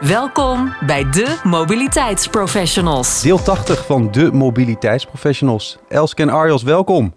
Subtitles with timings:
[0.00, 3.22] Welkom bij de Mobiliteitsprofessionals.
[3.22, 5.78] Deel 80 van de Mobiliteitsprofessionals.
[5.88, 7.14] Elske en Arjos, welkom.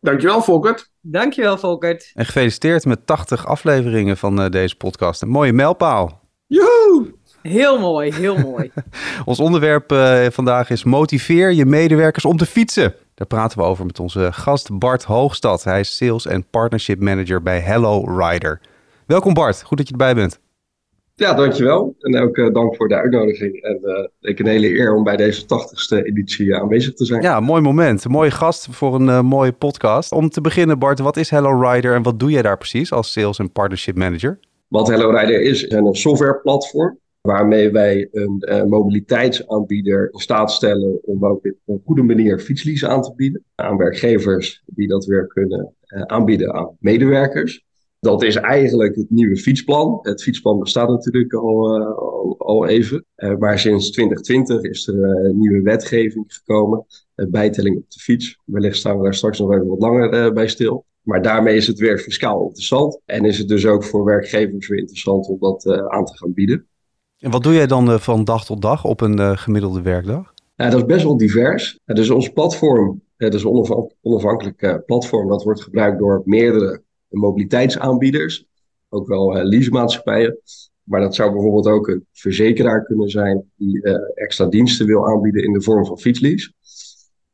[0.00, 0.90] Dankjewel, Volkert.
[1.00, 2.10] Dankjewel, Volkert.
[2.14, 5.22] En gefeliciteerd met 80 afleveringen van uh, deze podcast.
[5.22, 6.20] Een mooie mijlpaal.
[6.46, 7.14] Joehoe!
[7.42, 8.70] Heel mooi, heel mooi.
[9.24, 12.94] Ons onderwerp uh, vandaag is motiveer je medewerkers om te fietsen.
[13.14, 15.64] Daar praten we over met onze gast Bart Hoogstad.
[15.64, 18.60] Hij is Sales en Partnership Manager bij Hello Rider.
[19.06, 20.40] Welkom Bart, goed dat je erbij bent.
[21.20, 21.94] Ja, dankjewel.
[21.98, 23.62] En ook uh, dank voor de uitnodiging.
[23.62, 27.22] En uh, ik een hele eer om bij deze 80ste editie aanwezig te zijn.
[27.22, 28.04] Ja, mooi moment.
[28.04, 30.12] Een mooie gast voor een uh, mooie podcast.
[30.12, 33.12] Om te beginnen, Bart, wat is Hello Rider en wat doe jij daar precies als
[33.12, 34.38] Sales en Partnership Manager?
[34.68, 41.26] Wat Hello Rider is, is een softwareplatform waarmee wij een mobiliteitsaanbieder in staat stellen om
[41.26, 45.74] ook op een goede manier fietslease aan te bieden aan werkgevers die dat weer kunnen
[46.06, 47.64] aanbieden aan medewerkers.
[48.00, 49.98] Dat is eigenlijk het nieuwe fietsplan.
[50.02, 53.04] Het fietsplan bestaat natuurlijk al, uh, al, al, even.
[53.16, 56.86] Uh, maar sinds 2020 is er uh, nieuwe wetgeving gekomen.
[57.14, 58.38] bijtelling op de fiets.
[58.44, 60.84] Wellicht staan we daar straks nog even wat langer bij stil.
[61.02, 63.00] Maar daarmee is het weer fiscaal interessant.
[63.04, 66.66] En is het dus ook voor werkgevers weer interessant om dat aan te gaan bieden.
[67.18, 70.32] En wat doe jij dan van dag tot dag op een gemiddelde werkdag?
[70.56, 71.78] dat is best wel divers.
[71.84, 75.28] dus ons platform, het is een onafhankelijk platform.
[75.28, 76.82] Dat wordt gebruikt door meerdere
[77.18, 78.46] mobiliteitsaanbieders,
[78.88, 80.38] ook wel uh, leasemaatschappijen.
[80.82, 85.44] Maar dat zou bijvoorbeeld ook een verzekeraar kunnen zijn die uh, extra diensten wil aanbieden
[85.44, 86.52] in de vorm van fietslease.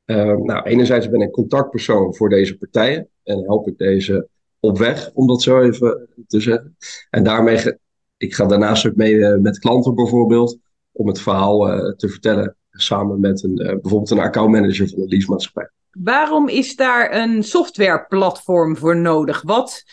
[0.07, 4.29] Uh, nou, enerzijds ben ik contactpersoon voor deze partijen en help ik deze
[4.61, 6.77] op weg, om dat zo even te zeggen.
[7.11, 7.79] En daarmee,
[8.17, 10.59] ik ga daarnaast ook mee met klanten bijvoorbeeld,
[10.93, 11.61] om het verhaal
[11.97, 15.71] te vertellen samen met een, bijvoorbeeld een accountmanager van een leasemaatschappij.
[15.91, 19.43] Waarom is daar een softwareplatform voor nodig?
[19.43, 19.85] Wat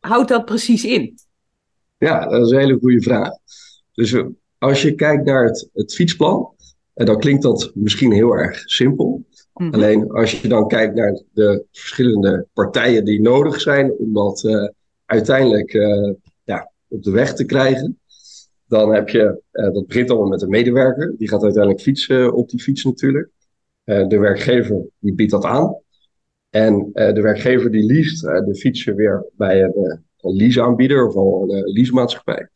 [0.00, 1.18] houdt dat precies in?
[1.98, 3.30] Ja, dat is een hele goede vraag.
[3.92, 4.22] Dus
[4.58, 6.54] als je kijkt naar het, het fietsplan,
[6.94, 9.24] dan klinkt dat misschien heel erg simpel.
[9.54, 9.74] Mm-hmm.
[9.74, 14.68] Alleen als je dan kijkt naar de verschillende partijen die nodig zijn om dat uh,
[15.06, 16.12] uiteindelijk uh,
[16.44, 18.00] ja, op de weg te krijgen,
[18.72, 22.48] dan heb je, uh, dat begint allemaal met een medewerker, die gaat uiteindelijk fietsen op
[22.48, 23.30] die fiets natuurlijk.
[23.84, 25.76] Uh, de werkgever die biedt dat aan.
[26.50, 32.48] En de werkgever die leest de fietsen weer bij een, een leaseaanbieder of een leasemaatschappij.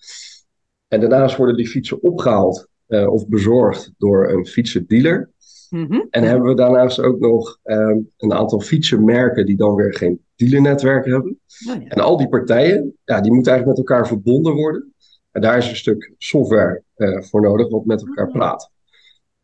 [0.88, 5.30] En daarnaast worden die fietsen opgehaald of bezorgd door een fietsendealer.
[5.70, 6.06] Mm-hmm.
[6.10, 11.04] En hebben we daarnaast ook nog um, een aantal fietsenmerken die dan weer geen dealernetwerk
[11.04, 11.40] hebben.
[11.68, 11.88] Oh, ja.
[11.88, 14.94] En al die partijen, ja, die moeten eigenlijk met elkaar verbonden worden.
[15.36, 16.82] En daar is een stuk software
[17.18, 18.70] voor nodig wat met elkaar praat.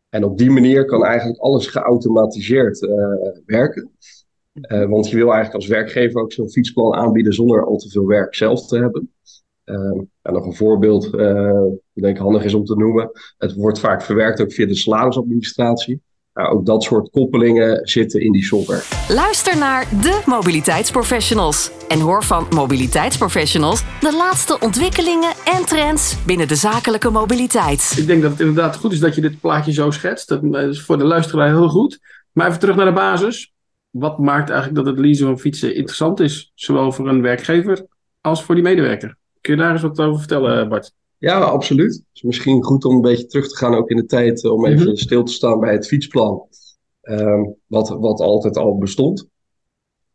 [0.09, 2.95] En op die manier kan eigenlijk alles geautomatiseerd uh,
[3.45, 3.91] werken.
[4.53, 8.05] Uh, want je wil eigenlijk als werkgever ook zo'n fietsplan aanbieden zonder al te veel
[8.05, 9.13] werk zelf te hebben.
[9.65, 11.05] Uh, en nog een voorbeeld,
[11.93, 13.11] ik denk handig is om te noemen.
[13.37, 16.01] Het wordt vaak verwerkt ook via de salarisadministratie.
[16.33, 19.13] Nou, ook dat soort koppelingen zitten in die software.
[19.13, 26.55] Luister naar de mobiliteitsprofessionals en hoor van mobiliteitsprofessionals de laatste ontwikkelingen en trends binnen de
[26.55, 27.95] zakelijke mobiliteit.
[27.97, 30.27] Ik denk dat het inderdaad goed is dat je dit plaatje zo schetst.
[30.27, 31.99] Dat is voor de luisteraar heel goed.
[32.31, 33.53] Maar even terug naar de basis.
[33.89, 37.85] Wat maakt eigenlijk dat het leasen van fietsen interessant is, zowel voor een werkgever
[38.21, 39.15] als voor die medewerker?
[39.41, 40.93] Kun je daar eens wat over vertellen, Bart?
[41.23, 41.93] Ja, absoluut.
[41.93, 44.65] Het is misschien goed om een beetje terug te gaan ook in de tijd, om
[44.65, 44.95] even mm-hmm.
[44.95, 46.47] stil te staan bij het fietsplan.
[47.01, 49.27] Um, wat, wat altijd al bestond.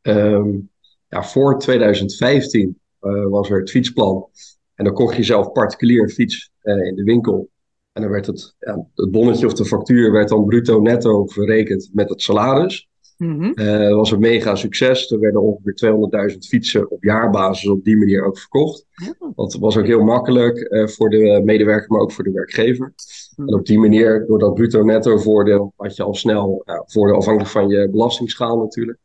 [0.03, 0.71] Um,
[1.09, 4.29] ja, voor 2015 uh, was er het fietsplan.
[4.75, 7.49] En dan kocht je zelf particulier een fiets uh, in de winkel.
[7.93, 11.91] En dan werd het, ja, het bonnetje of de factuur werd dan bruto netto verrekend
[11.93, 12.89] met het salaris.
[13.19, 15.11] Uh, dat was een mega succes.
[15.11, 18.87] Er werden ongeveer 200.000 fietsen op jaarbasis op die manier ook verkocht.
[18.91, 19.33] Ja.
[19.35, 22.95] Dat was ook heel makkelijk uh, voor de medewerker, maar ook voor de werkgever.
[23.37, 23.55] Mm-hmm.
[23.55, 27.53] En op die manier, door dat bruto-netto voordeel, had je al snel uh, voordeel afhankelijk
[27.53, 28.99] van je belastingsschaal natuurlijk.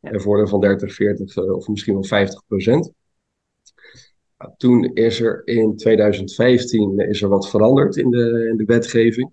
[0.00, 0.12] Ja.
[0.12, 2.92] Een voordeel van 30, 40 of misschien wel 50 procent.
[4.38, 9.30] Nou, toen is er in 2015 is er wat veranderd in de, in de wetgeving.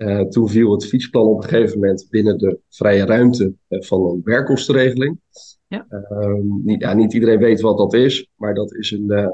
[0.00, 4.04] Uh, toen viel het fietsplan op een gegeven moment binnen de vrije ruimte uh, van
[4.04, 5.20] een werkkostenregeling.
[5.66, 5.86] Ja.
[5.90, 9.28] Uh, niet, ja, niet, iedereen weet wat dat is, maar dat is een, uh,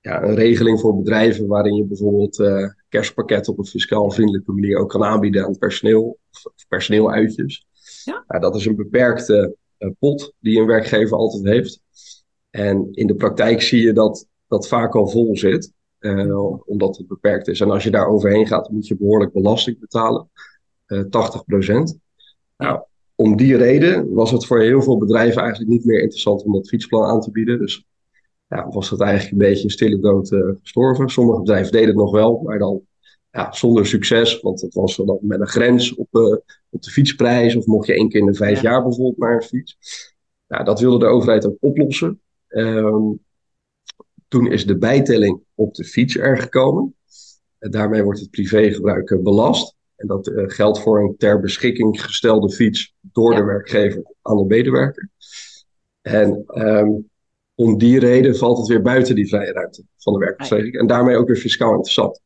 [0.00, 2.42] ja, een regeling voor bedrijven waarin je bijvoorbeeld
[2.88, 7.66] kerstpakketten op een fiscaal vriendelijke manier ook kan aanbieden aan het personeel of, personeeluitjes.
[8.04, 8.38] Ja.
[8.38, 9.56] dat is een beperkte
[9.98, 11.80] pot die een werkgever altijd heeft.
[12.50, 15.72] En in de praktijk zie je dat dat vaak al vol zit,
[16.06, 17.60] uh, omdat het beperkt is.
[17.60, 20.30] En als je daar overheen gaat, moet je behoorlijk belasting betalen,
[21.10, 21.98] 80 procent.
[22.56, 22.80] Nou,
[23.14, 26.68] om die reden was het voor heel veel bedrijven eigenlijk niet meer interessant om dat
[26.68, 27.58] fietsplan aan te bieden.
[27.58, 27.84] Dus
[28.48, 31.08] ja, was dat eigenlijk een beetje een stille dood uh, gestorven.
[31.08, 32.80] Sommige bedrijven deden het nog wel, maar dan
[33.30, 34.40] ja, zonder succes.
[34.40, 36.08] Want het was dan met een grens op,
[36.70, 37.56] op de fietsprijs.
[37.56, 39.78] Of mocht je één keer in de vijf jaar bijvoorbeeld maar een fiets.
[40.48, 42.20] Nou, dat wilde de overheid ook oplossen.
[42.48, 43.20] Um,
[44.28, 46.94] toen is de bijtelling op de fiets er gekomen.
[47.58, 49.74] En daarmee wordt het privégebruik eh, belast.
[49.96, 54.44] En dat uh, geldt voor een ter beschikking gestelde fiets door de werkgever aan de
[54.44, 55.10] medewerker.
[56.02, 57.08] En um,
[57.54, 60.78] om die reden valt het weer buiten die vrije ruimte van de werkverzekering.
[60.78, 62.20] En daarmee ook weer fiscaal interessant.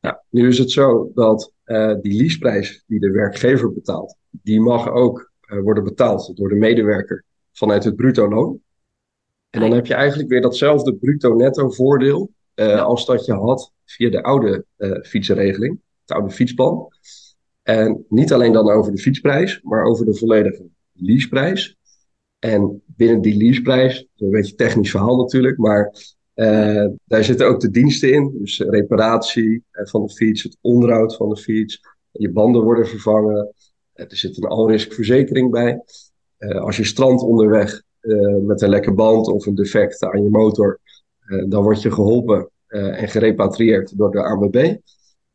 [0.00, 4.90] Nou, nu is het zo dat uh, die leaseprijs die de werkgever betaalt, die mag
[4.90, 8.60] ook uh, worden betaald door de medewerker vanuit het bruto loon.
[9.52, 14.10] En dan heb je eigenlijk weer datzelfde bruto-netto voordeel uh, als dat je had via
[14.10, 14.64] de oude
[15.02, 16.88] fietsenregeling, het oude fietsplan.
[17.62, 21.76] En niet alleen dan over de fietsprijs, maar over de volledige leaseprijs.
[22.38, 25.92] En binnen die leaseprijs, een beetje technisch verhaal natuurlijk, maar
[26.34, 28.38] uh, daar zitten ook de diensten in.
[28.38, 33.54] Dus reparatie eh, van de fiets, het onderhoud van de fiets, je banden worden vervangen.
[33.94, 35.82] Uh, er zit een all-risk bij.
[36.38, 37.82] Uh, als je strand onderweg
[38.42, 40.80] met een lekke band of een defect aan je motor,
[41.48, 44.76] dan word je geholpen en gerepatrieerd door de ANWB.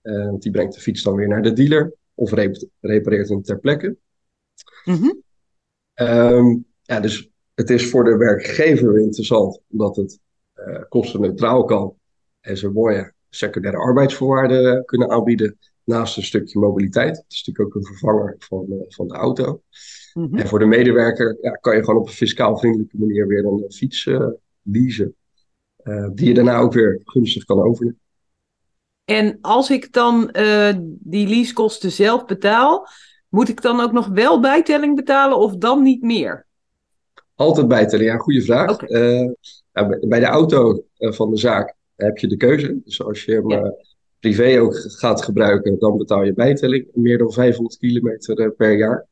[0.01, 2.31] want die brengt de fiets dan weer naar de dealer of
[2.79, 3.95] repareert hem ter plekke.
[4.85, 6.65] Mm -hmm.
[6.81, 10.19] Ja, dus het is voor de werkgever interessant, omdat het
[10.55, 11.95] uh, kostenneutraal kan
[12.41, 15.57] en ze mooie secundaire arbeidsvoorwaarden kunnen aanbieden
[15.87, 17.17] naast een stukje mobiliteit.
[17.17, 19.61] Het is natuurlijk ook een vervanger van, uh, van de auto.
[20.13, 20.37] Mm -hmm.
[20.37, 23.71] En voor de medewerker ja, kan je gewoon op een fiscaal vriendelijke manier weer een
[23.71, 24.27] fiets uh,
[24.61, 25.15] leasen,
[26.13, 27.99] die je daarna ook weer gunstig kan overnemen.
[29.05, 30.29] En als ik dan
[30.99, 32.87] die leasekosten zelf betaal,
[33.29, 36.47] moet ik dan ook nog wel bijtelling betalen of dan niet meer?
[37.35, 38.89] Altijd bijtellen, ja, goede vraag.
[38.89, 39.29] Uh,
[40.01, 42.79] bij de auto uh, van de zaak heb je de keuze.
[42.83, 43.69] Dus als je hem uh,
[44.19, 46.87] privé ook gaat gebruiken, dan betaal je bijtelling.
[46.93, 49.07] Meer dan 500 kilometer per jaar.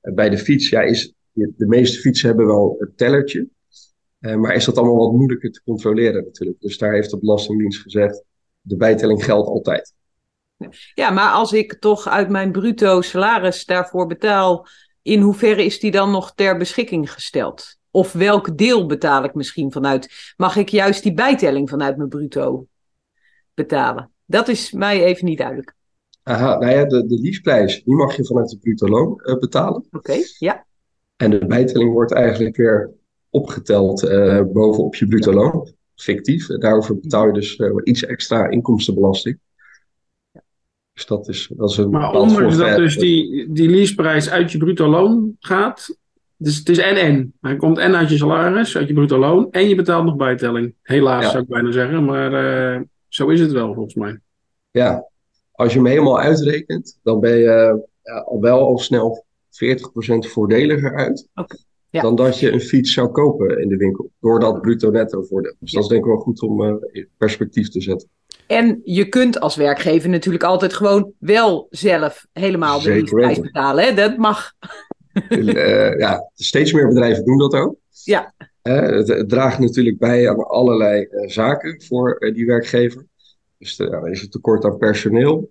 [0.00, 3.48] bij de fiets, ja, is, de meeste fietsen hebben wel een tellertje.
[4.18, 6.60] maar is dat allemaal wat moeilijker te controleren natuurlijk.
[6.60, 8.22] Dus daar heeft de Belastingdienst gezegd,
[8.60, 9.94] de bijtelling geldt altijd.
[10.94, 14.66] Ja, maar als ik toch uit mijn bruto salaris daarvoor betaal
[15.02, 17.76] in hoeverre is die dan nog ter beschikking gesteld?
[17.90, 20.34] Of welk deel betaal ik misschien vanuit?
[20.36, 22.66] Mag ik juist die bijtelling vanuit mijn bruto
[23.54, 24.12] betalen?
[24.30, 25.74] Dat is mij even niet duidelijk.
[26.22, 29.84] Aha, nou ja, de, de leaseprijs, die mag je vanuit het bruto loon uh, betalen.
[29.90, 30.66] Oké, ja.
[31.16, 32.90] En de bijtelling wordt eigenlijk weer
[33.30, 36.46] opgeteld uh, bovenop je bruto loon, fictief.
[36.46, 39.38] Daarover betaal je dus uh, iets extra inkomstenbelasting.
[40.92, 44.58] Dus dat is, dat is een maar ondanks dat dus die, die leaseprijs uit je
[44.58, 45.98] bruto loon gaat,
[46.36, 47.32] dus het is en-en.
[47.40, 50.74] Hij komt en uit je salaris, uit je bruto loon, en je betaalt nog bijtelling.
[50.82, 52.32] Helaas zou ik bijna zeggen, maar
[52.76, 52.80] uh,
[53.18, 54.20] zo is het wel volgens mij.
[54.70, 55.08] Ja,
[55.52, 59.28] als je hem helemaal uitrekent, dan ben je uh, al wel al snel 40%
[60.18, 61.28] voordeliger uit.
[61.34, 61.58] Okay.
[61.90, 62.02] Ja.
[62.02, 64.10] Dan dat je een fiets zou kopen in de winkel.
[64.20, 65.54] Door dat bruto-netto voordeel.
[65.58, 68.08] Dus dat is denk ik wel goed om uh, in perspectief te zetten.
[68.46, 73.84] En je kunt als werkgever natuurlijk altijd gewoon wel zelf helemaal de prijs betalen.
[73.84, 73.94] Hè?
[73.94, 74.52] Dat mag.
[75.28, 77.76] uh, ja, steeds meer bedrijven doen dat ook.
[78.04, 78.34] Ja.
[78.62, 83.06] Uh, het, het, draagt natuurlijk bij aan allerlei uh, zaken voor die werkgever.
[83.58, 85.50] Dus er is een tekort aan personeel.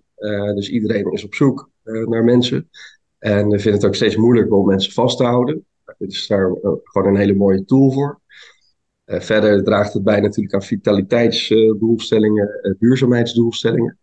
[0.54, 2.68] dus iedereen is op zoek naar mensen.
[3.18, 5.66] En we vinden het ook steeds moeilijker om mensen vast te houden.
[5.98, 6.50] Dit is daar
[6.82, 8.20] gewoon een hele mooie tool voor.
[9.06, 13.98] Uh, verder draagt het bij natuurlijk aan vitaliteitsdoelstellingen, duurzaamheidsdoelstellingen.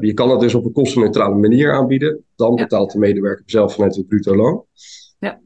[0.00, 2.24] Je kan het dus op een kostenneutrale manier aanbieden.
[2.36, 4.64] Dan betaalt de medewerker zelf vanuit het bruto loon.
[5.18, 5.40] Ja.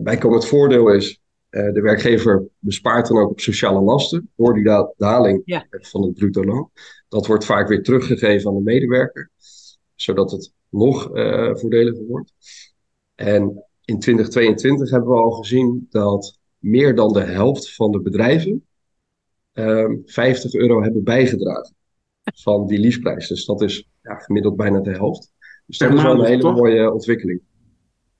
[0.00, 5.42] bijkomend voordeel is, de werkgever bespaart dan ook op sociale lasten door die da daling
[5.44, 5.66] ja.
[5.70, 6.70] van het bruto loon.
[7.08, 9.30] Dat wordt vaak weer teruggegeven aan de medewerker,
[9.94, 11.02] zodat het nog
[11.58, 12.32] voordeliger wordt.
[13.14, 18.66] En in 2022 hebben we al gezien dat meer dan de helft van de bedrijven
[19.52, 21.74] um, 50 euro hebben bijgedragen
[22.22, 23.28] van die leaseprijs.
[23.28, 25.32] Dus dat is ja, gemiddeld bijna de helft.
[25.66, 27.40] Dus dat is wel een hele mooie ontwikkeling.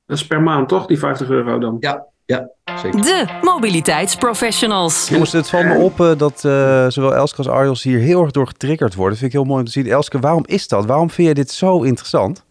[0.06, 1.76] Dat is per maand toch, die 50 euro dan?
[1.80, 2.50] Ja, ja.
[2.82, 3.02] zeker.
[3.02, 5.08] De mobiliteitsprofessionals.
[5.08, 8.30] Jongens, het valt me op eh, dat eh, zowel Elske als Arjos hier heel erg
[8.30, 9.10] door getriggerd worden.
[9.10, 9.86] Dat vind ik heel mooi om te zien.
[9.86, 10.86] Elske, waarom is dat?
[10.86, 12.44] Waarom vind je dit zo interessant?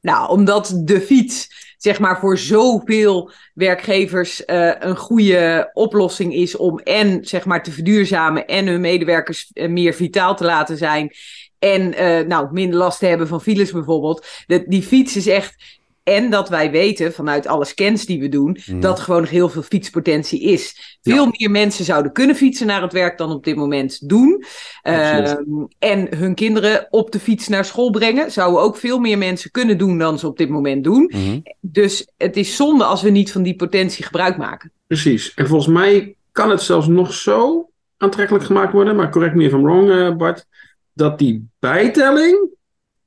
[0.00, 6.78] Nou, omdat de fiets, zeg maar, voor zoveel werkgevers eh, een goede oplossing is om
[6.78, 11.12] en, zeg maar, te verduurzamen en hun medewerkers meer vitaal te laten zijn.
[11.58, 14.26] En, eh, nou, minder last te hebben van files bijvoorbeeld.
[14.46, 18.58] De, die fiets is echt en dat wij weten vanuit alle scans die we doen,
[18.66, 18.80] Mhm.
[18.80, 20.98] dat er gewoon nog heel veel fietspotentie is.
[21.02, 24.44] Veel meer mensen zouden kunnen fietsen naar het werk dan op dit moment doen.
[24.82, 25.34] Ehm,
[25.78, 28.30] en hun kinderen op de fiets naar school brengen.
[28.30, 31.12] Zouden ook veel meer mensen kunnen doen dan ze op dit moment doen.
[31.14, 31.40] Mhm.
[31.60, 34.72] Dus het is zonde als we niet van die potentie gebruik maken.
[34.86, 35.34] Precies.
[35.34, 39.52] En volgens mij kan het zelfs nog zo aantrekkelijk gemaakt worden, maar correct me if
[39.52, 40.46] I'm wrong, eh, Bart,
[40.92, 42.48] dat die bijtelling,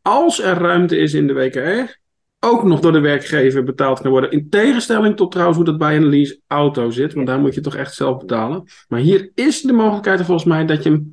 [0.01, 1.97] als er ruimte is in de WKR,
[2.45, 4.31] ook nog door de werkgever betaald kan worden.
[4.31, 7.61] In tegenstelling tot trouwens hoe dat bij een lease auto zit, want daar moet je
[7.61, 8.63] toch echt zelf betalen.
[8.87, 11.09] Maar hier is de mogelijkheid er volgens mij dat je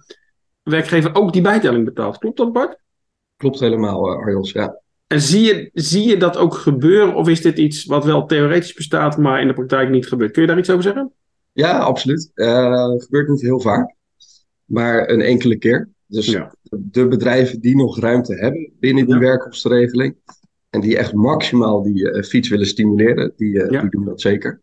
[0.63, 2.19] werkgever ook die bijtelling betaalt.
[2.19, 2.81] Klopt dat, Bart?
[3.37, 4.53] Klopt helemaal, eh, Arjos.
[4.53, 4.81] Ja.
[5.07, 8.73] En zie je, zie je dat ook gebeuren, of is dit iets wat wel theoretisch
[8.75, 10.33] bestaat, maar in de praktijk niet gebeurt?
[10.33, 11.13] Kun je daar iets over zeggen?
[11.53, 12.31] ja, absoluut.
[12.35, 13.95] Het gebeurt niet heel vaak,
[14.65, 15.89] maar een enkele keer.
[16.07, 16.55] Dus Ja.
[16.71, 19.21] de bedrijven die nog ruimte hebben binnen die Ja.
[19.21, 20.17] werkkostenregeling
[20.73, 23.81] en die echt maximaal die eh, fiets willen stimuleren, die, eh, Ja.
[23.81, 24.61] die doen dat zeker.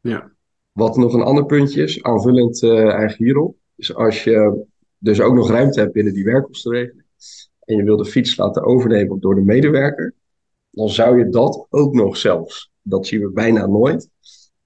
[0.00, 0.30] Ja.
[0.72, 4.64] Wat nog een ander puntje is, aanvullend eh eigenlijk hierop, is als je
[4.98, 7.04] dus ook nog ruimte hebt binnen die werkkostenregeling
[7.64, 10.14] en je wil de fiets laten overnemen door de medewerker,
[10.70, 14.08] dan zou je dat ook nog zelfs, dat zien we bijna nooit,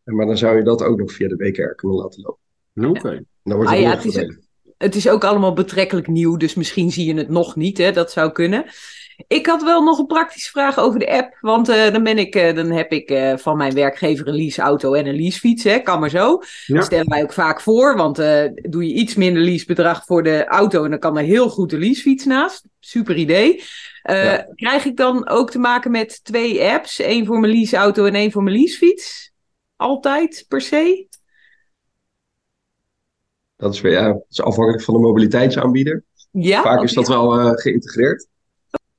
[0.04, 2.90] maar dan zou je dat ook nog via de WKR kunnen laten lopen.
[2.90, 3.24] Oké.
[3.42, 4.36] Dan wordt Ah het ja, het is-.
[4.76, 7.78] Het is ook allemaal betrekkelijk nieuw, dus misschien zie je het nog niet.
[7.78, 7.92] Hè?
[7.92, 8.64] Dat zou kunnen.
[9.26, 11.38] Ik had wel nog een praktische vraag over de app.
[11.40, 14.92] Want eh, dan, ben ik, eh, dan heb ik eh, van mijn werkgever een leaseauto
[14.94, 15.64] en een leasefiets.
[15.64, 15.78] Hè?
[15.78, 16.42] Kan maar zo.
[16.66, 16.74] Ja.
[16.74, 17.96] Dat stellen wij ook vaak voor.
[17.96, 18.16] Want
[18.70, 20.84] doe je iets minder leasebedrag voor de auto...
[20.84, 22.64] en dan kan er heel goed de leasefiets naast.
[22.80, 23.62] Super idee.
[24.02, 24.46] Ja.
[24.54, 26.98] Krijg ik dan ook te maken met twee apps?
[26.98, 29.32] Eén voor mijn leaseauto en één voor mijn leasefiets?
[29.76, 31.06] Altijd, per se?
[33.56, 36.04] Dat is weer ja, dat is afhankelijk van de mobiliteitsaanbieder.
[36.30, 36.62] Ja?
[36.62, 38.30] Vaak is dat wel geïntegreerd.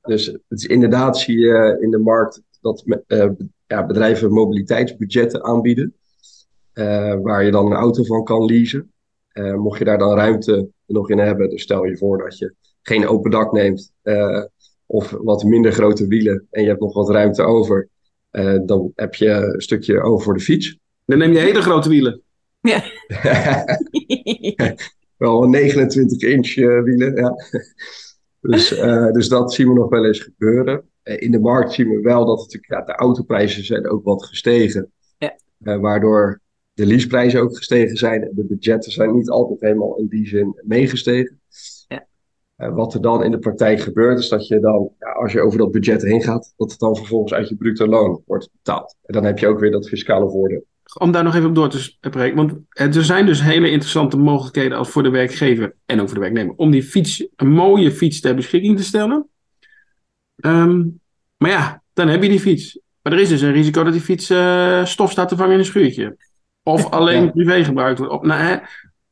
[0.04, 3.28] Dus het is inderdaad zie je in de markt dat eh,
[3.66, 5.94] ja, bedrijven mobiliteitsbudgetten aanbieden.
[6.72, 8.92] eh, waar je dan een auto van kan leasen.
[9.28, 12.54] Eh, mocht je daar dan ruimte nog in hebben, dus stel je voor dat je
[12.82, 13.92] geen open dak neemt.
[14.02, 14.44] eh,
[14.86, 17.88] of wat minder grote wielen en je hebt nog wat ruimte over.
[18.30, 20.78] eh, dan heb je een stukje over voor de fiets.
[21.04, 22.22] Dan neem je hele grote wielen.
[25.16, 27.34] Wel een 29 inch eh, wielen, ja.
[28.50, 30.90] Dus, eh, dus dat zien we nog wel eens gebeuren.
[31.02, 34.24] Eh, in de markt zien we wel dat natuurlijk, ja, de autoprijzen zijn ook wat
[34.24, 34.92] gestegen.
[35.18, 35.36] Ja.
[35.62, 36.40] Eh, waardoor
[36.72, 38.30] de leaseprijzen ook gestegen zijn.
[38.34, 41.40] De budgetten zijn niet altijd helemaal in die zin meegestegen.
[41.86, 42.06] Ja.
[42.72, 45.58] Wat er dan in de praktijk gebeurt, is dat je dan, ja, als je over
[45.58, 48.96] dat budget heen gaat, dat het dan vervolgens uit je bruto loon wordt betaald.
[49.02, 50.64] En dan heb je ook weer dat fiscale voordeel.
[50.98, 52.36] Om daar nog even op door te spreken.
[52.36, 56.20] Want er zijn dus hele interessante mogelijkheden als voor de werkgever en ook voor de
[56.20, 56.54] werknemer.
[56.56, 59.28] Om die fiets, een mooie fiets ter beschikking te stellen.
[60.36, 60.82] Ehm,
[61.36, 62.78] maar ja, dan heb je die fiets.
[63.02, 65.58] Maar er is dus een risico dat die fiets eh, stof staat te vangen in
[65.58, 66.16] een schuurtje.
[66.62, 67.30] Of alleen Ja.
[67.30, 68.24] privé gebruikt wordt.
[68.24, 68.56] Nou, hè,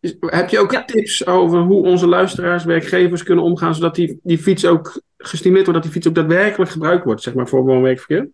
[0.01, 0.85] is- heb je ook Ja.
[0.85, 5.83] tips over hoe onze luisteraars, werkgevers kunnen omgaan, zodat die, die fiets ook gestimuleerd wordt,
[5.83, 8.29] dat die fiets ook daadwerkelijk gebruikt wordt, zeg maar, voor woon-werkverkeer?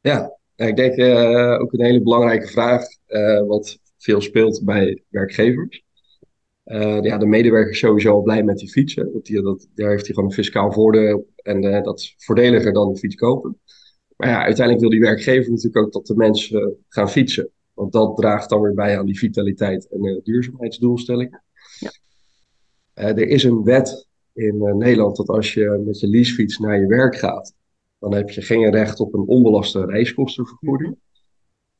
[0.00, 5.84] Ja, ik denk eh, ook een hele belangrijke vraag, eh, wat veel speelt bij werkgevers.
[6.64, 8.94] Eh, ja, de medewerker is sowieso al blij met die fiets.
[8.94, 12.72] hè, want die, dat, daar heeft hij gewoon een fiscaal voordeel en dat is voordeliger
[12.72, 13.60] dan de fiets kopen.
[14.16, 17.50] Maar ja, uiteindelijk wil die werkgever natuurlijk ook dat de mensen gaan fietsen.
[17.74, 21.42] Want dat draagt dan weer bij aan die vitaliteit en duurzaamheidsdoelstellingen.
[21.78, 21.90] Ja.
[22.94, 27.16] Er is een wet in Nederland dat als je met je leasefiets naar je werk
[27.16, 27.54] gaat,
[27.98, 30.96] dan heb je geen recht op een onbelaste reiskostenvergoeding.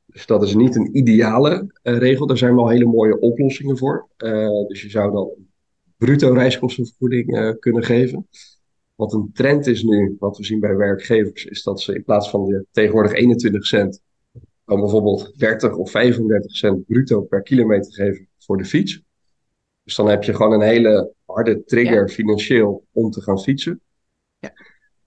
[0.06, 2.26] Dus dat is niet een ideale eh, regel.
[2.26, 4.08] Daar zijn wel hele mooie oplossingen voor.
[4.16, 5.30] Eh, dus je zou dan
[5.96, 8.28] bruto reiskostenvergoeding eh, kunnen geven.
[8.94, 12.30] Wat een trend is nu, wat we zien bij werkgevers, is dat ze in plaats
[12.30, 14.00] van de tegenwoordig 21 cent,
[14.64, 19.02] dan bijvoorbeeld 30 of 35 cent bruto per kilometer geven voor de fiets.
[19.82, 23.80] Dus dan heb je gewoon een hele harde trigger financieel om te gaan fietsen.
[24.38, 24.52] Ja.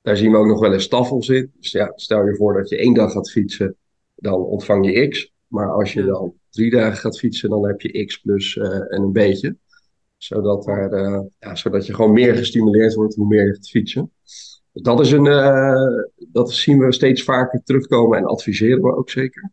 [0.01, 1.51] Daar zien we ook nog wel eens staffels in.
[1.59, 3.75] Dus ja, stel je voor dat je één dag gaat fietsen,
[4.15, 5.31] dan ontvang je X.
[5.47, 9.01] Maar als je dan drie dagen gaat fietsen, dan heb je X plus eh, en
[9.01, 9.57] een beetje.
[10.17, 14.11] Zodat, daar, eh, ja, zodat je gewoon meer gestimuleerd wordt hoe meer je gaat fietsen.
[14.23, 19.09] Dus dat, is een, eh, dat zien we steeds vaker terugkomen en adviseren we ook
[19.09, 19.51] zeker.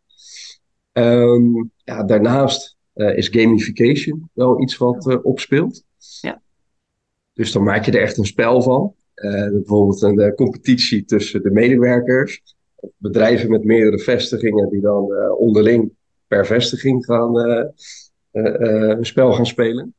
[0.92, 5.84] Ehm, ja, daarnaast is gamification wel iets wat opspeelt.
[6.20, 6.42] Ja.
[7.32, 8.94] Dus dan maak je er echt een spel van.
[9.52, 12.42] Bijvoorbeeld een competitie tussen de medewerkers.
[12.96, 15.92] Bedrijven met meerdere vestigingen die dan onderling
[16.26, 17.36] per vestiging gaan
[18.32, 19.94] een spel gaan spelen.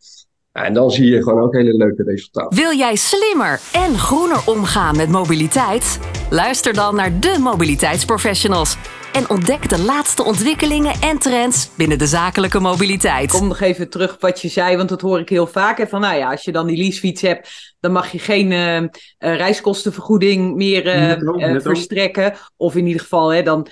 [0.52, 2.58] En dan zie je gewoon ook hele leuke resultaten.
[2.58, 6.00] Wil jij slimmer en groener omgaan met mobiliteit?
[6.30, 8.78] Luister dan naar de mobiliteitsprofessionals
[9.14, 13.32] en ontdek de laatste ontwikkelingen en trends binnen de zakelijke mobiliteit.
[13.32, 15.78] Kom nog even terug op wat je zei, want dat hoor ik heel vaak.
[15.78, 18.88] Hè, van nou ja, als je dan die leasefiets hebt, dan mag je geen uh,
[19.18, 22.34] reiskostenvergoeding meer uh, verstrekken.
[22.58, 23.68] Of in ieder geval, hè, dan,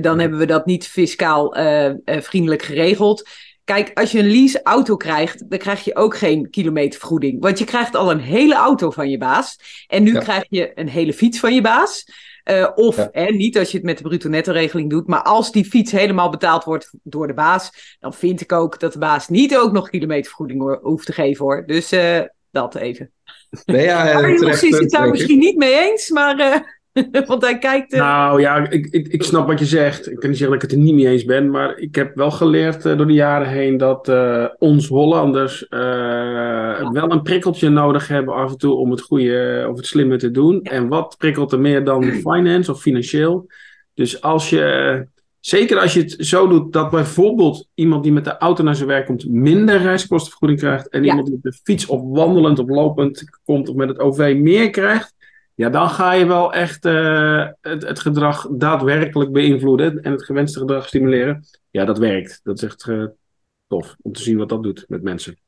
[0.00, 1.56] dan hebben we dat niet fiscaal
[2.04, 3.28] vriendelijk geregeld.
[3.64, 7.40] Kijk, als je een lease auto krijgt, dan krijg je ook geen kilometervergoeding.
[7.40, 9.58] Want je krijgt al een hele auto van je baas.
[9.86, 12.04] En nu krijg je een hele fiets van je baas.
[12.50, 15.06] Uh, of hè, niet als je het met de bruto-netto-regeling doet.
[15.06, 17.96] Maar als die fiets helemaal betaald wordt door de baas.
[18.00, 21.66] dan vind ik ook dat de baas niet ook nog kilometervergoeding hoeft te geven hoor.
[21.66, 23.10] Dus uh, dat even.
[23.64, 26.10] Nee, ja, uh, precies, het daar misschien niet mee eens.
[26.10, 26.80] Maar
[27.26, 27.92] Want hij kijkt.
[27.92, 28.00] Uh...
[28.00, 30.10] Nou ja, ik, ik, ik snap wat je zegt.
[30.10, 31.50] Ik kan niet zeggen dat ik het er niet mee eens ben.
[31.50, 37.10] Maar ik heb wel geleerd uh, door de jaren heen dat uh, ons Hollanders wel
[37.10, 40.60] een prikkeltje nodig hebben af en toe om het goede of het slimme te doen.
[40.62, 40.70] Ja.
[40.70, 43.46] En wat prikkelt er meer dan finance of financieel?
[43.94, 45.10] Dus als je.
[45.40, 48.88] Zeker als je het zo doet dat bijvoorbeeld iemand die met de auto naar zijn
[48.88, 50.88] werk komt minder reiskostenvergoeding krijgt.
[50.88, 51.08] En ja.
[51.08, 54.70] iemand die met de fiets of wandelend of lopend komt of met het OV meer
[54.70, 55.14] krijgt
[55.54, 60.58] ja, dan ga je wel echt uh, het, het, gedrag daadwerkelijk beïnvloeden en het gewenste
[60.58, 61.44] gedrag stimuleren.
[61.70, 62.40] Ja, dat werkt.
[62.42, 63.04] Dat is echt uh,
[63.66, 65.40] tof om te zien wat dat doet met mensen.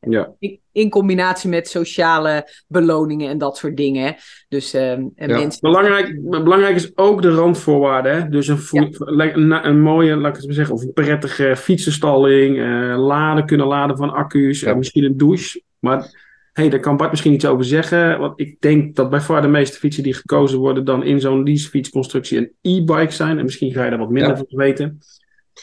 [0.00, 0.32] Ja.
[0.38, 4.16] In, in combinatie met sociale beloningen en dat soort dingen.
[4.48, 5.06] Dus uh, ja.
[5.14, 5.60] mensen...
[5.60, 8.14] belangrijk, belangrijk is ook de randvoorwaarden.
[8.14, 8.28] Hè?
[8.28, 8.88] Dus een, ja.
[9.34, 12.58] een, een, mooie, laat ik het maar zeggen, of een prettige fietsenstalling,
[12.96, 14.74] laden kunnen laden van accu's, ja.
[14.74, 15.62] misschien een douche.
[15.78, 18.18] Maar hey, daar kan Bart misschien iets over zeggen.
[18.18, 21.42] Want ik denk dat bij far de meeste fietsen die gekozen worden dan in zo'n
[21.42, 23.38] leasefietsconstructie een e-bike zijn.
[23.38, 24.36] En misschien ga je daar wat minder ja.
[24.36, 24.98] van weten.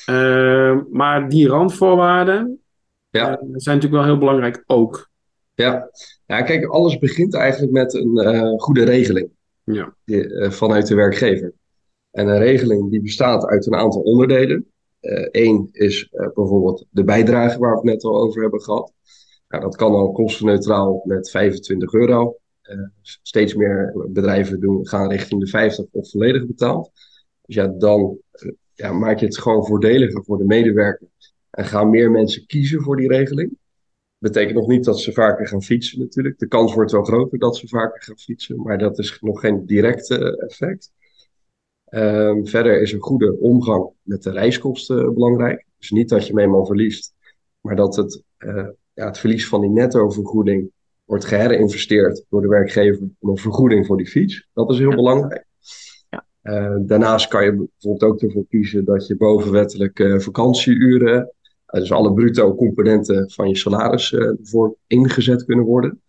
[0.09, 2.59] Uh, maar die randvoorwaarden
[3.09, 3.29] ja.
[3.29, 5.09] uh, zijn natuurlijk wel heel belangrijk ook.
[5.53, 5.89] Ja.
[6.25, 9.29] ja, kijk, alles begint eigenlijk met een uh, goede regeling
[9.63, 9.95] ja.
[10.05, 11.53] die, eh, vanuit de werkgever.
[12.11, 14.71] En een regeling die bestaat uit een aantal onderdelen.
[15.31, 18.93] Eén is bijvoorbeeld de bijdrage waar we het net al over hebben gehad.
[19.59, 22.37] Dat kan al kostenneutraal met 25 euro.
[22.63, 26.91] Uh, steeds meer bedrijven doen, gaan richting de 50 of volledig betaald.
[27.45, 31.07] Dus ja, dan uh, ja, maak je het gewoon voordeliger voor de medewerker.
[31.49, 33.57] En gaan meer mensen kiezen voor die regeling.
[34.17, 36.39] Betekent nog niet dat ze vaker gaan fietsen natuurlijk.
[36.39, 39.65] De kans wordt wel groter dat ze vaker gaan fietsen, maar dat is nog geen
[39.65, 40.91] directe effect.
[41.89, 45.65] Um, verder is een goede omgang met de reiskosten belangrijk.
[45.77, 47.13] Dus niet dat je hem eenmaal verliest,
[47.61, 48.67] maar dat het uh,
[48.97, 50.71] ja, het verlies van die nettovergoeding
[51.05, 54.47] wordt geherinvesteerd door de werkgever om een vergoeding voor die fiets.
[54.53, 55.45] Dat is heel belangrijk.
[56.09, 56.25] Ja.
[56.43, 62.13] Uh, daarnaast kan je bijvoorbeeld ook ervoor kiezen dat je bovenwettelijke vakantieuren, uh, dus alle
[62.13, 66.01] bruto componenten van je salaris, ervoor ingezet kunnen worden.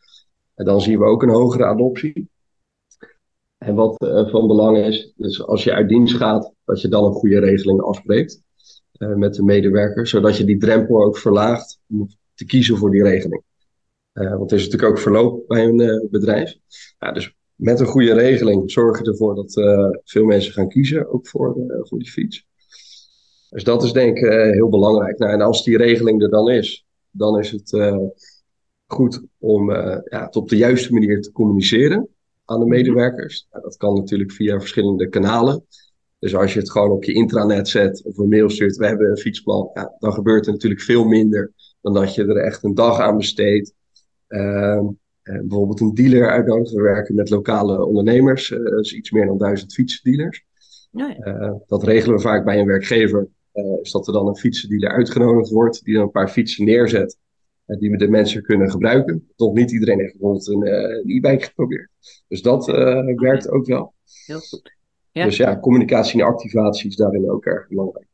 [0.54, 2.28] En dan zien we ook een hogere adoptie.
[3.58, 3.96] En wat
[4.30, 7.80] van belang is, dus als je uit dienst gaat, dat je dan een goede regeling
[7.80, 8.42] afspreekt
[8.98, 13.42] met de medewerker, zodat je die drempel ook verlaagt om te kiezen voor die regeling.
[14.14, 16.54] Uh, want er is natuurlijk ook verloop bij een uh, bedrijf.
[16.98, 21.12] Ja, dus met een goede regeling zorg je ervoor dat uh, veel mensen gaan kiezen,
[21.12, 22.46] ook voor, voor die fiets.
[23.50, 25.18] Dus dat is denk ik heel belangrijk.
[25.18, 27.96] Nou, en als die regeling er dan is, dan is het
[28.86, 32.08] goed om ja, het op de juiste manier te communiceren
[32.44, 32.74] aan de mhm.
[32.74, 33.46] medewerkers.
[33.50, 35.64] Nou, dat kan natuurlijk via verschillende kanalen.
[36.18, 39.10] Dus als je het gewoon op je intranet zet of een mail stuurt, we hebben
[39.10, 42.74] een fietsplan, ja, dan gebeurt er natuurlijk veel minder dan dat je er echt een
[42.74, 43.74] dag aan besteedt.
[44.28, 44.88] Uh,
[45.22, 46.76] bijvoorbeeld een dealer uitnodigen.
[46.76, 50.44] We werken met lokale ondernemers, uh, dus iets meer dan duizend fietsendealers.
[50.90, 51.40] Ja, ja.
[51.40, 53.28] Uh, dat regelen we vaak bij een werkgever.
[53.82, 57.18] is dat er dan een fietsendealer uitgenodigd wordt, die dan een paar fietsen neerzet,
[57.66, 59.28] die we de mensen kunnen gebruiken.
[59.36, 60.66] Toch niet iedereen heeft bijvoorbeeld een
[61.16, 61.90] e-bike geprobeerd.
[62.28, 62.66] Dus dat
[63.16, 63.94] werkt ook wel.
[64.26, 64.76] Heel goed.
[65.12, 65.24] Ja.
[65.24, 68.07] Dus ja, communicatie en activatie is daarin ook erg belangrijk.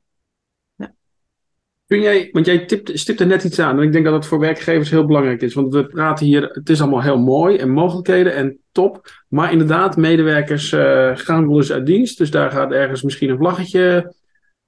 [1.95, 4.27] Kun jij, want jij tipt, stipt er net iets aan en ik denk dat het
[4.27, 5.55] voor werkgevers heel belangrijk is.
[5.55, 9.25] Want we praten hier, het is allemaal heel mooi en mogelijkheden en top.
[9.29, 12.19] Maar inderdaad, medewerkers uh, gaan wel eens uit dienst.
[12.19, 14.15] Dus daar gaat ergens misschien een vlaggetje.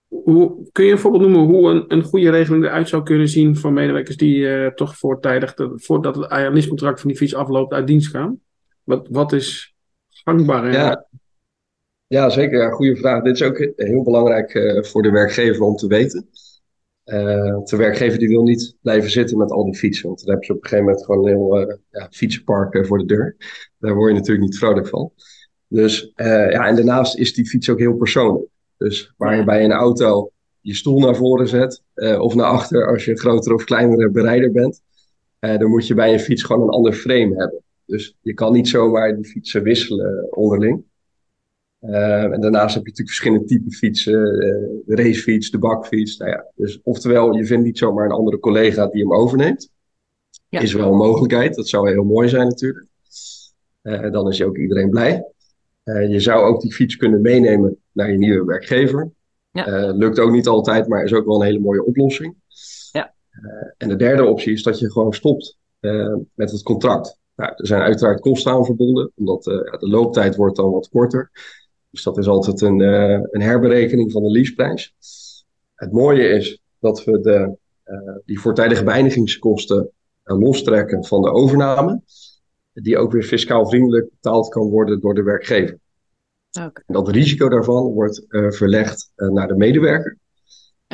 [0.09, 3.57] Hoe, kun je een voorbeeld noemen hoe een, een goede regeling eruit zou kunnen zien
[3.57, 7.87] voor medewerkers die uh, toch voortijdig, de, voordat het leasecontract van die fiets afloopt, uit
[7.87, 8.41] dienst gaan?
[8.85, 9.75] Wat, wat is
[10.09, 10.73] gangbaar?
[10.73, 11.07] Ja.
[12.07, 12.59] Ja, zeker.
[12.59, 13.23] Ja, goede vraag.
[13.23, 16.29] Dit is ook heel belangrijk uh, voor de werkgever om te weten.
[17.07, 20.07] Uh, de werkgever die wil niet blijven zitten met al die fietsen.
[20.07, 22.99] Want dan heb je op een gegeven moment gewoon een heel uh, ja, fietsenpark voor
[22.99, 23.37] de deur.
[23.79, 25.13] Daar word je natuurlijk niet vrolijk van.
[25.69, 28.47] Dus ja, en daarnaast is die fiets ook heel persoonlijk.
[28.77, 33.05] Dus waar je bij een auto je stoel naar voren zet of naar achter als
[33.05, 34.83] je een grotere of kleinere berijder bent,
[35.39, 37.63] dan moet je bij een fiets gewoon een ander frame hebben.
[37.85, 40.85] Dus je kan niet zomaar die fietsen wisselen onderling.
[41.89, 44.13] Uh, en daarnaast heb je natuurlijk verschillende typen fietsen.
[44.13, 46.17] Uh, de racefiets, de bakfiets.
[46.17, 49.71] Nou ja, dus oftewel, je vindt niet zomaar een andere collega die hem overneemt.
[50.49, 50.61] Ja.
[50.61, 51.55] Is wel een mogelijkheid.
[51.55, 52.87] Dat zou heel mooi zijn natuurlijk.
[53.83, 55.25] Uh, dan is je ook iedereen blij.
[55.85, 59.11] je zou ook die fiets kunnen meenemen naar je nieuwe werkgever.
[59.51, 59.91] Ja.
[59.91, 62.35] lukt ook niet altijd, maar is ook wel een hele mooie oplossing.
[62.93, 63.15] Ja.
[63.77, 65.59] en de derde optie is dat je gewoon stopt
[66.35, 67.19] met het contract.
[67.37, 71.31] Nou, er zijn uiteraard kosten aan verbonden, omdat de looptijd wordt dan wat korter.
[71.97, 74.95] Dus dat is altijd een, uh, een herberekening van de leaseprijs.
[75.75, 77.57] Het mooie is dat we de,
[77.87, 79.91] uh, die voortijdige beëindigingskosten
[80.25, 82.03] uh, lostrekken van de overname.
[82.73, 85.79] Die ook weer fiscaal vriendelijk betaald kan worden door de werkgever.
[86.51, 86.85] Okay.
[86.87, 90.19] En dat risico daarvan wordt verlegd naar de medewerker.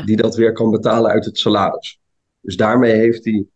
[0.05, 2.01] Die dat weer kan betalen uit het salaris.
[2.41, 3.51] Dus daarmee heeft die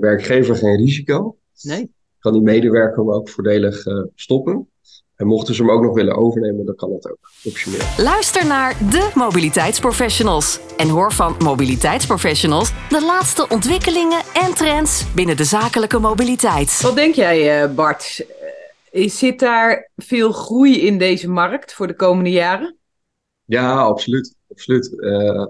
[0.00, 1.38] werkgever geen risico.
[1.62, 1.90] Nee.
[2.18, 4.68] Kan die medewerker hem ook voordelig stoppen.
[5.16, 7.80] En mochten ze hem ook nog willen overnemen, dan kan dat ook optioneel.
[7.98, 10.60] Luister naar de mobiliteitsprofessionals.
[10.76, 16.80] En hoor van mobiliteitsprofessionals de laatste ontwikkelingen en trends binnen de zakelijke mobiliteit.
[16.80, 18.26] Wat denk jij, eh, Bart?
[18.90, 22.76] Eh, zit daar veel groei in deze markt voor de komende jaren?
[23.44, 24.34] Ja, absoluut.
[24.50, 24.92] absoluut.
[24.96, 25.46] Uh,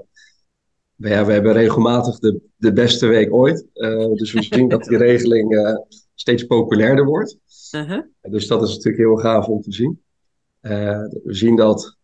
[0.96, 3.66] ja, we hebben regelmatig de, de beste week ooit.
[3.74, 5.78] Uh, dus we zien dat die regeling
[6.14, 7.38] steeds populairder wordt.
[7.74, 8.02] Uh-huh.
[8.20, 10.02] Dus dat is natuurlijk heel gaaf om te zien.
[10.62, 11.96] Uh, we zien dat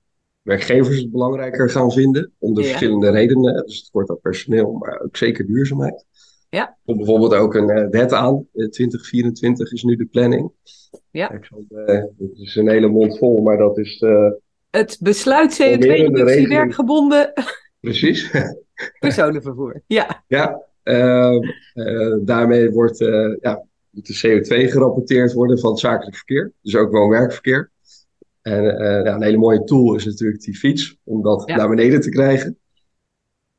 [0.42, 3.66] werkgevers het belangrijker gaan vinden, om de verschillende redenen.
[3.66, 6.04] Dus het wordt aan personeel, maar ook zeker duurzaamheid.
[6.48, 6.68] Ja.
[6.68, 8.46] Er komt bijvoorbeeld ook een uh, wet aan.
[8.52, 10.52] 2024 eh, is nu de planning.
[11.10, 11.30] Ja.
[11.30, 14.04] Ik zal, het is een hele mond vol, maar dat is.
[14.70, 17.32] het besluit CO2-reductie werkgebonden.
[17.80, 18.30] Precies.
[19.00, 19.82] Personenvervoer.
[19.86, 20.24] Ja.
[20.26, 20.62] Ja.
[22.24, 22.98] daarmee wordt
[23.40, 26.52] ja, moet de CO2 gerapporteerd worden van het zakelijk verkeer.
[26.62, 27.70] Dus ook wel werkverkeer.
[28.42, 32.00] En uh, ja, een hele mooie tool is natuurlijk die fiets, om dat naar beneden
[32.00, 32.58] te krijgen.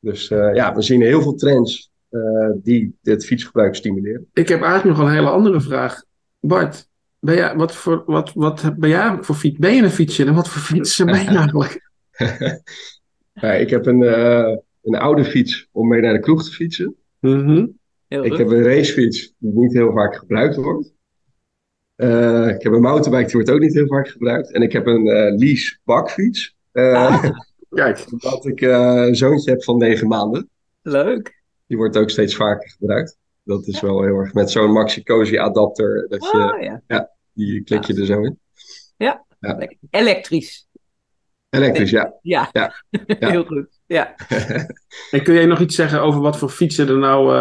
[0.00, 4.26] Dus uh, ja, we zien heel veel trends uh, die dit fietsgebruik stimuleren.
[4.32, 6.04] Ik heb eigenlijk nog een hele andere vraag.
[6.40, 9.58] Bart, ben jij, wat, voor, wat, wat ben jij voor fiets?
[9.58, 11.90] Ben je een fietsje en wat voor fietsen ben je eigenlijk?
[13.42, 14.02] ja, ik heb een,
[14.82, 16.96] een oude fiets om mee naar de kroeg te fietsen.
[17.20, 17.80] Mm
[18.20, 20.92] ik heb een racefiets die niet heel vaak gebruikt wordt.
[21.96, 24.52] Uh, ik heb een mountainbike die wordt ook niet heel vaak gebruikt.
[24.52, 26.56] En ik heb een uh, lease bakfiets.
[26.72, 27.24] Uh, ah,
[27.70, 28.04] kijk.
[28.10, 30.50] Omdat ik een zoontje heb van negen maanden.
[30.82, 31.42] Leuk.
[31.66, 33.18] Die wordt ook steeds vaker gebruikt.
[33.44, 36.06] Dat is wel heel erg met zo'n Maxi Cozy adapter.
[36.08, 36.82] Dat je, oh, ja.
[36.86, 37.10] ja.
[37.32, 38.38] die klik je er zo in.
[38.96, 39.68] Ja, ja.
[39.90, 40.68] elektrisch.
[41.48, 42.14] Elektrisch, ja.
[42.22, 42.72] Ja, ja.
[43.30, 43.80] heel goed.
[43.86, 44.14] Ja.
[45.10, 47.32] en kun jij nog iets zeggen over wat voor fietsen er nou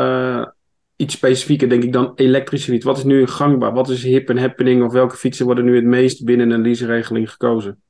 [1.01, 2.85] iets specifieker, denk ik, dan elektrische fiets.
[2.85, 3.73] Wat is nu gangbaar?
[3.73, 4.83] Wat is hip en happening?
[4.83, 7.81] Of welke fietsen worden nu het meest binnen een leaseregeling gekozen?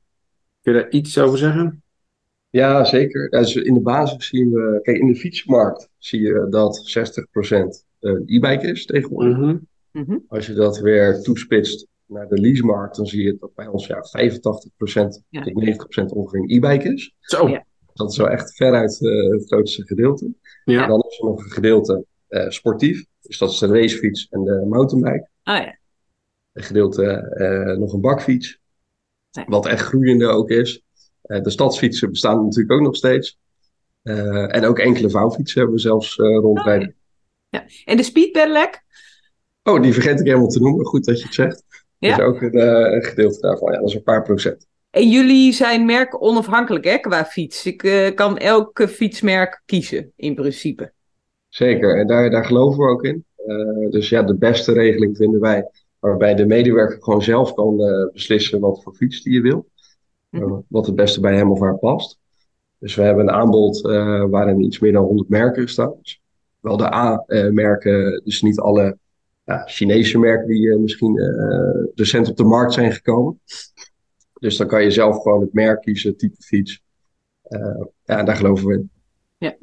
[0.62, 1.82] Kun je daar iets over zeggen?
[2.50, 3.30] Ja, zeker.
[3.30, 6.94] Dus in de basis zien we, kijk, in de fietsmarkt zie je dat
[7.48, 9.36] 60% een e-bike is tegenwoordig.
[9.36, 10.24] Mm -hmm.
[10.28, 13.96] Als je dat weer toespitst naar de leasemarkt, dan zie je dat bij ons ja,
[13.96, 15.42] 85% ja.
[15.42, 15.64] tot
[16.02, 17.14] 90% ongeveer een e-bike is.
[17.20, 17.48] Zo.
[17.48, 17.64] Ja.
[17.94, 20.34] Dat is wel echt veruit uh, het grootste gedeelte.
[20.64, 20.82] Ja.
[20.82, 23.04] En dan is er nog een gedeelte uh, sportief.
[23.20, 25.28] Dus dat is de racefiets en de mountainbike.
[25.44, 25.78] Oh ja.
[26.52, 28.60] Een gedeelte uh, nog een bakfiets.
[29.32, 29.44] Nee.
[29.48, 30.82] Wat echt groeiende ook is.
[31.26, 33.38] Uh, de stadsfietsen bestaan natuurlijk ook nog steeds.
[34.02, 36.88] en ook enkele vouwfietsen hebben we zelfs rondrijden.
[36.88, 36.94] Oh,
[37.48, 37.66] ja.
[37.84, 38.82] En de speed pedelec?
[39.62, 40.86] Oh, die vergeet ik helemaal te noemen.
[40.86, 41.64] Goed dat je het zegt.
[41.98, 42.16] Ja.
[42.16, 42.58] Dat is ook een,
[42.94, 43.72] een gedeelte daarvan.
[43.72, 44.66] Ja, dat is een paar procent.
[44.92, 47.66] En jullie zijn merk onafhankelijk hè, qua fiets.
[47.66, 50.92] Ik uh, kan elke fietsmerk kiezen in principe.
[51.52, 53.24] Zeker, en daar, daar geloven we ook in.
[53.46, 58.12] Uh, dus ja, de beste regeling vinden wij waarbij de medewerker gewoon zelf kan uh,
[58.12, 59.68] beslissen wat voor fiets die je wil.
[60.30, 62.18] Uh, wat het beste bij hem of haar past.
[62.78, 63.80] Dus we hebben een aanbod
[64.30, 65.94] waarin iets meer dan 100 merken staan.
[66.02, 66.20] Dus
[66.60, 68.98] wel de A-merken, dus niet alle
[69.44, 71.18] ja, Chinese merken die misschien
[71.94, 73.40] recent op de markt zijn gekomen.
[74.40, 76.82] Dus dan kan je zelf gewoon het merk kiezen, type fiets.
[78.04, 78.90] ja, daar geloven we in.
[79.38, 79.56] Ja.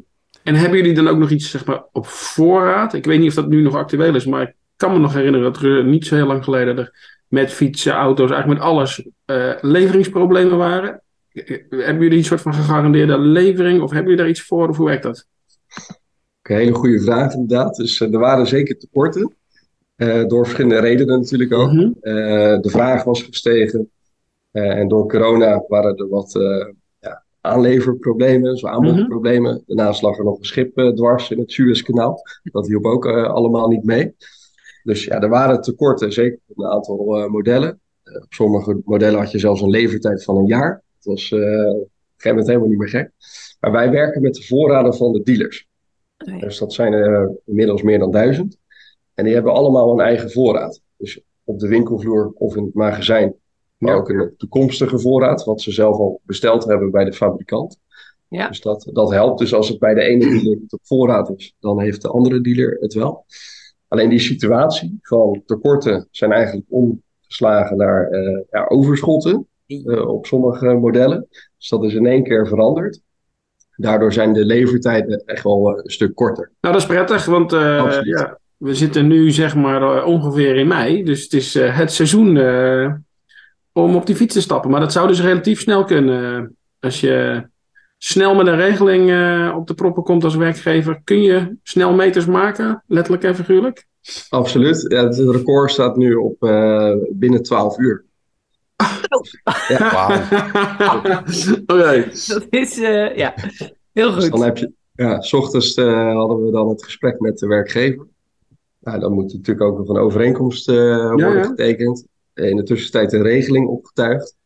[0.49, 2.93] En hebben jullie dan ook nog iets zeg maar, op voorraad?
[2.93, 5.53] Ik weet niet of dat nu nog actueel is, maar ik kan me nog herinneren
[5.53, 9.53] dat er niet zo heel lang geleden er met fietsen, auto's, eigenlijk met alles, uh,
[9.61, 11.01] leveringsproblemen waren.
[11.69, 14.85] Hebben jullie een soort van gegarandeerde levering of hebben jullie daar iets voor of hoe
[14.85, 15.25] werkt dat?
[16.41, 17.75] Een hele goede vraag inderdaad.
[17.75, 19.35] Dus er waren zeker tekorten.
[19.97, 21.71] Uh, door verschillende redenen natuurlijk ook.
[21.71, 21.95] Mm
[22.61, 23.91] de vraag was gestegen.
[24.51, 26.33] en door corona waren er wat
[27.41, 29.53] aanleverproblemen, zo aanbodproblemen.
[29.53, 32.21] Mm Daarnaast lag er nog een schip uh, dwars in het Suezkanaal.
[32.43, 34.15] Dat hielp ook uh, allemaal niet mee.
[34.83, 37.79] Dus ja, er waren tekorten, zeker op een aantal uh, modellen.
[38.03, 40.83] op sommige modellen had je zelfs een levertijd van een jaar.
[40.99, 43.11] Dat was op een gegeven moment helemaal niet meer gek.
[43.59, 45.67] Maar wij werken met de voorraden van de dealers.
[46.17, 48.57] Oh dus dat zijn er inmiddels meer dan duizend.
[49.13, 50.81] En die hebben allemaal een eigen voorraad.
[50.97, 53.35] Dus op de winkelvloer of in het magazijn
[53.79, 57.77] maar ook een toekomstige voorraad, wat ze zelf al besteld hebben bij de fabrikant.
[58.27, 58.47] Ja.
[58.47, 59.39] Dus dat, dat helpt.
[59.39, 62.77] Dus als het bij de ene dealer op voorraad is, dan heeft de andere dealer
[62.79, 63.25] het wel.
[63.87, 70.65] Alleen die situatie van tekorten zijn eigenlijk omgeslagen naar uh, ja, overschotten uh, op sommige
[70.73, 71.27] modellen.
[71.57, 73.01] Dus dat is in één keer veranderd.
[73.75, 76.51] Daardoor zijn de levertijden echt wel een stuk korter.
[76.61, 81.03] Nou, dat is prettig, want uh, ja, we zitten nu zeg maar ongeveer in mei.
[81.03, 82.37] Dus het is het seizoen
[83.83, 84.71] om op die fiets te stappen.
[84.71, 86.55] Maar dat zou dus relatief snel kunnen.
[86.79, 87.43] Als je
[87.97, 92.25] snel met een regeling uh, op de proppen komt als werkgever, kun je snel meters
[92.25, 93.87] maken, letterlijk en figuurlijk?
[94.29, 94.85] Absoluut.
[94.87, 98.05] Ja, het record staat nu op uh, binnen 12 uur.
[99.67, 99.91] Ja.
[99.93, 100.21] Wauw.
[101.79, 102.05] Oké.
[102.27, 103.33] Dat is, uh, ja,
[103.93, 104.21] heel goed.
[104.21, 108.07] Dus dan heb je, ja, s ochtends hadden we dan het gesprek met de werkgever.
[108.79, 112.07] Nou, dan moet natuurlijk ook nog een overeenkomst worden ja, getekend
[112.39, 114.37] in de tussentijd een regeling opgetuigd,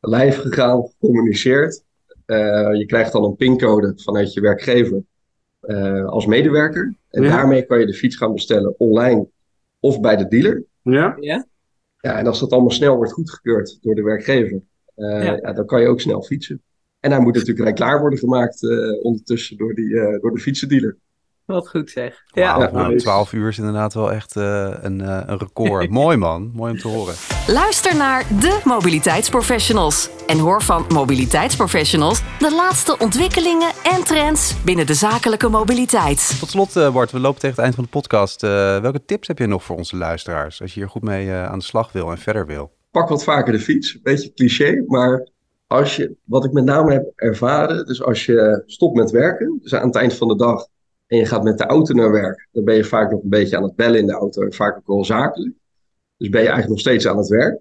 [0.00, 1.84] live gegaan, gecommuniceerd.
[2.26, 5.02] Uh, je krijgt dan een pincode vanuit je werkgever
[5.62, 6.94] uh, als medewerker.
[7.10, 9.28] En daarmee kan je de fiets gaan bestellen online
[9.80, 10.64] of bij de dealer.
[10.82, 11.16] Ja.
[11.20, 11.46] Ja,
[12.00, 14.62] ja en als dat allemaal snel wordt goedgekeurd door de werkgever,
[14.96, 15.38] uh, ja.
[15.42, 15.52] ja.
[15.52, 16.62] dan kan je ook snel fietsen.
[17.00, 18.62] En hij moet natuurlijk klaar worden gemaakt
[19.02, 20.96] ondertussen door, die, door de fietsendealer.
[21.46, 22.22] Wat goed zeg.
[22.32, 22.70] Ja.
[22.70, 25.90] nou, 12 uur is inderdaad wel echt uh, een, uh, een record.
[26.02, 27.14] Mooi man, mooi om te horen.
[27.46, 30.10] Luister naar de mobiliteitsprofessionals.
[30.26, 36.36] En hoor van mobiliteitsprofessionals de laatste ontwikkelingen en trends binnen de zakelijke mobiliteit.
[36.40, 38.40] Tot slot, uh, Bart, we lopen tegen het eind van de podcast.
[38.82, 41.64] welke tips heb je nog voor onze luisteraars als je hier goed mee aan de
[41.64, 42.72] slag wil en verder wil?
[42.90, 44.00] Pak wat vaker de fiets.
[44.02, 45.28] Beetje cliché, maar
[45.66, 49.74] als je, wat ik met name heb ervaren, dus als je stopt met werken, dus
[49.74, 50.66] aan het eind van de dag
[51.06, 53.56] en je gaat met de auto naar werk, dan ben je vaak nog een beetje
[53.56, 55.54] aan het bellen in de auto en vaak ook wel zakelijk.
[56.16, 57.60] Dus ben je eigenlijk nog steeds aan het werk.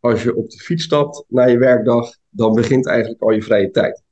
[0.00, 3.70] Als je op de fiets stapt na je werkdag, dan begint eigenlijk al je vrije
[3.70, 4.02] tijd.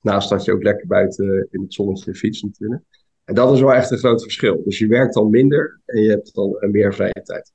[0.00, 2.82] Naast dat je ook lekker buiten in het zonnetje fietst natuurlijk.
[3.24, 4.62] En dat is wel echt een groot verschil.
[4.64, 7.52] Dus je werkt dan minder en je hebt dan meer vrije tijd.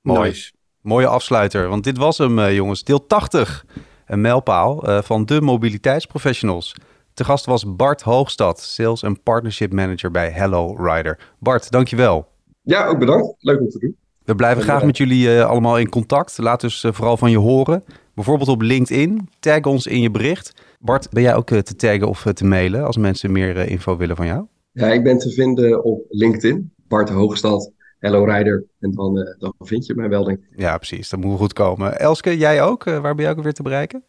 [0.00, 0.34] Mooi.
[0.80, 1.68] Mooie afsluiter.
[1.68, 2.84] Want dit was hem, eh, jongens.
[2.84, 3.64] Deel 80.
[4.06, 6.74] Een mijlpaal uh, van de mobiliteitsprofessionals.
[7.14, 11.18] Te gast was Bart Hoogstad, Sales en Partnership Manager bij Hello Rider.
[11.38, 12.28] Bart, dankjewel.
[12.62, 13.34] Ja, ook bedankt.
[13.38, 13.96] Leuk om te doen.
[14.24, 16.38] We blijven graag met jullie uh, allemaal in contact.
[16.38, 17.84] Laat dus uh, vooral van je horen.
[18.14, 19.28] Bijvoorbeeld op LinkedIn.
[19.40, 20.52] Tag ons in je bericht.
[20.78, 24.16] Bart, ben jij ook uh, te taggen of te mailen als mensen meer info willen
[24.16, 24.46] van jou?
[24.72, 26.72] Ja, ik ben te vinden op LinkedIn.
[26.88, 28.64] Bart Hoogstad, Hello Rider.
[28.80, 30.58] En dan, dan vind je mij wel, denk ik.
[30.60, 31.08] Ja, precies.
[31.08, 31.98] Dat moet goed komen.
[31.98, 32.84] Elske, jij ook?
[32.84, 34.04] waar ben jij ook weer te bereiken?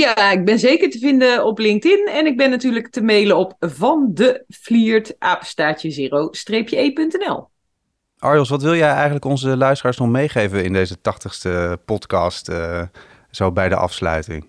[0.00, 2.08] Ja, ik ben zeker te vinden op LinkedIn.
[2.08, 7.48] En ik ben natuurlijk te mailen op van de vliert apenstaatje zero-e.nl.
[8.18, 12.82] Arjos, wat wil jij eigenlijk onze luisteraars nog meegeven in deze tachtigste podcast, uh,
[13.30, 14.48] zo bij de afsluiting?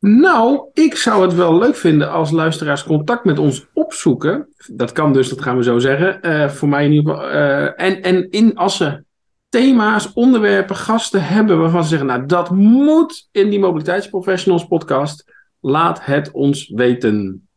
[0.00, 4.48] Nou, ik zou het wel leuk vinden als luisteraars contact met ons opzoeken.
[4.66, 6.18] Dat kan dus, dat gaan we zo zeggen.
[6.22, 7.30] Uh, voor mij in ieder geval.
[7.30, 9.04] Uh, en, en in, als ze
[9.48, 15.34] thema's, onderwerpen, gasten hebben waarvan ze zeggen, nou dat moet in die mobiliteitsprofessionals podcast.
[15.60, 17.48] Laat het ons weten.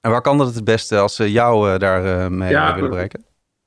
[0.00, 2.90] En waar kan dat het beste als ze jou uh, daar uh, mee ja, willen
[2.90, 3.24] bereiken?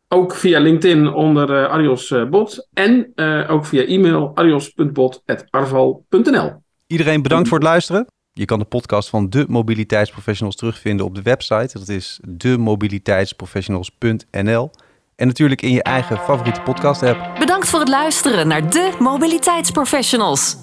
[0.08, 3.12] Ook via LinkedIn onder uh, Arios Bot en
[3.48, 6.64] ook via e-mail arios.bot.arval.nl.
[6.88, 8.08] Iedereen bedankt voor het luisteren.
[8.38, 11.80] Je kan de podcast van de mobiliteitsprofessionals terugvinden op de website.
[11.80, 14.72] Dat is demobiliteitsprofessionals.nl.
[15.18, 17.40] En natuurlijk in je eigen favoriete podcast-app.
[17.40, 20.58] Bedankt voor het luisteren naar de Mobiliteitsprofessionals.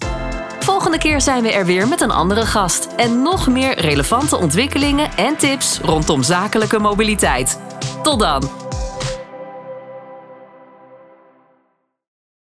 [0.60, 5.10] Volgende keer zijn we er weer met een andere gast en nog meer relevante ontwikkelingen
[5.16, 7.60] en tips rondom zakelijke mobiliteit.
[8.02, 8.63] Tot dan!